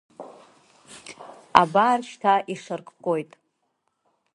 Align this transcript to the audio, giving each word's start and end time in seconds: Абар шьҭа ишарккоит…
Абар 1.61 1.99
шьҭа 2.09 2.33
ишарккоит… 2.53 3.31